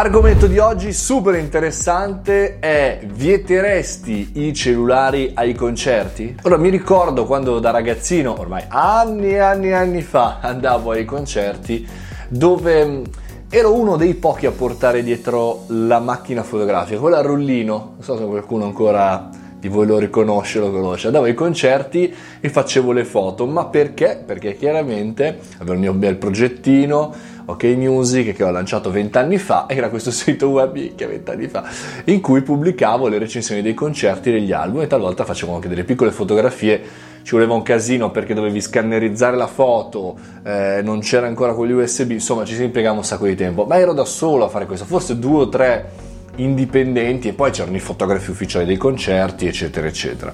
[0.00, 6.36] Argomento di oggi super interessante è vieteresti i cellulari ai concerti?
[6.44, 11.04] Ora mi ricordo quando da ragazzino, ormai anni e anni e anni fa, andavo ai
[11.04, 11.86] concerti
[12.30, 13.02] dove
[13.50, 18.16] ero uno dei pochi a portare dietro la macchina fotografica, quella a rullino, non so
[18.16, 19.28] se qualcuno ancora
[19.60, 21.08] di voi lo riconosce, lo conosce.
[21.08, 24.22] Andavo ai concerti e facevo le foto, ma perché?
[24.24, 27.14] Perché chiaramente avevo il mio bel progettino,
[27.50, 31.64] OK Music che ho lanciato vent'anni fa, era questo sito web che vent'anni fa,
[32.04, 36.10] in cui pubblicavo le recensioni dei concerti degli album e talvolta facevo anche delle piccole
[36.10, 37.08] fotografie.
[37.22, 41.72] Ci voleva un casino perché dovevi scannerizzare la foto, eh, non c'era ancora con gli
[41.72, 44.64] USB, insomma ci si impiegava un sacco di tempo, ma ero da solo a fare
[44.64, 45.90] questo, forse due o tre
[46.36, 50.32] indipendenti e poi c'erano i fotografi ufficiali dei concerti, eccetera, eccetera.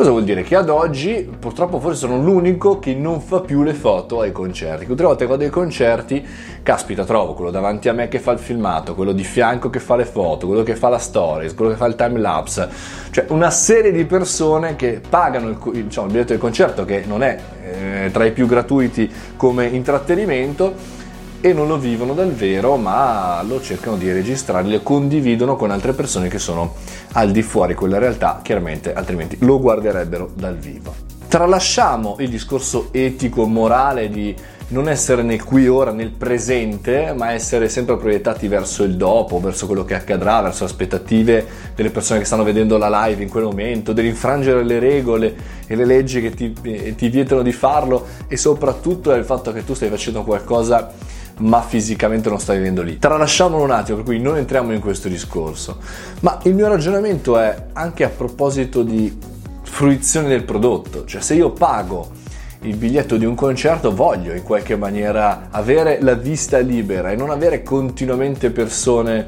[0.00, 0.42] Cosa vuol dire?
[0.44, 4.86] Che ad oggi purtroppo forse sono l'unico che non fa più le foto ai concerti.
[4.86, 6.26] Tutte le volte che vado ai concerti,
[6.62, 9.96] caspita, trovo quello davanti a me che fa il filmato, quello di fianco che fa
[9.96, 12.66] le foto, quello che fa la stories, quello che fa il time lapse,
[13.10, 17.22] cioè una serie di persone che pagano il, diciamo, il biglietto del concerto che non
[17.22, 20.99] è eh, tra i più gratuiti come intrattenimento
[21.40, 25.92] e non lo vivono dal vero, ma lo cercano di registrare, lo condividono con altre
[25.92, 26.74] persone che sono
[27.12, 31.08] al di fuori quella realtà, chiaramente altrimenti lo guarderebbero dal vivo.
[31.28, 34.34] Tralasciamo il discorso etico, morale di
[34.70, 39.66] non essere nel qui ora, nel presente, ma essere sempre proiettati verso il dopo, verso
[39.66, 43.44] quello che accadrà, verso le aspettative delle persone che stanno vedendo la live in quel
[43.44, 45.34] momento, dell'infrangere le regole
[45.66, 49.74] e le leggi che ti, ti vietano di farlo e soprattutto del fatto che tu
[49.74, 50.92] stai facendo qualcosa
[51.40, 52.98] ma fisicamente non stai vivendo lì.
[52.98, 55.78] Tralasciamolo un attimo, per cui non entriamo in questo discorso.
[56.20, 59.16] Ma il mio ragionamento è anche a proposito di
[59.62, 62.18] fruizione del prodotto, cioè se io pago
[62.62, 67.30] il biglietto di un concerto voglio in qualche maniera avere la vista libera e non
[67.30, 69.24] avere continuamente persone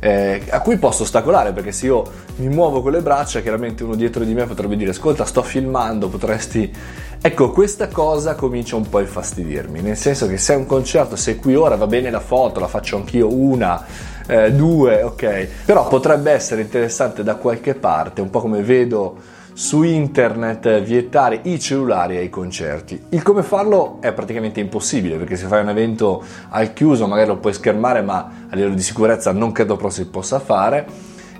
[0.00, 2.04] eh, a cui posso ostacolare perché se io
[2.36, 6.08] mi muovo con le braccia chiaramente uno dietro di me potrebbe dire ascolta sto filmando
[6.08, 6.72] potresti
[7.20, 11.16] ecco questa cosa comincia un po' a infastidirmi nel senso che se è un concerto
[11.16, 13.84] sei qui ora va bene la foto la faccio anch'io una
[14.28, 15.48] eh, due ok.
[15.64, 19.16] Però potrebbe essere interessante da qualche parte un po' come vedo
[19.58, 23.06] su internet vietare i cellulari ai concerti.
[23.08, 27.38] Il come farlo è praticamente impossibile perché se fai un evento al chiuso magari lo
[27.38, 30.86] puoi schermare ma a livello di sicurezza non credo proprio si possa fare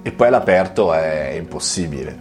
[0.03, 2.19] e poi all'aperto è impossibile.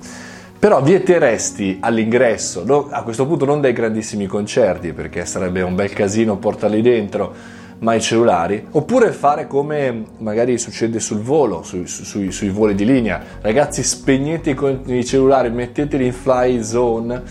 [0.60, 6.38] Però vieteresti all'ingresso, a questo punto non dai grandissimi concerti perché sarebbe un bel casino
[6.38, 7.34] portarli dentro,
[7.80, 12.76] ma i cellulari, oppure fare come magari succede sul volo, su, su, sui, sui voli
[12.76, 13.22] di linea.
[13.42, 14.56] Ragazzi, spegnete
[14.86, 17.22] i cellulari, metteteli in fly zone,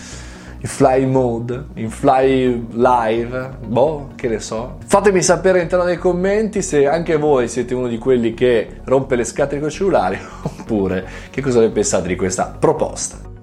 [0.58, 4.78] in fly mode, in fly live, boh, che ne so.
[4.84, 9.24] Fatemi sapere all'interno dei commenti se anche voi siete uno di quelli che rompe le
[9.24, 13.35] scatole con i cellulari, oppure che cosa ne pensate di questa proposta.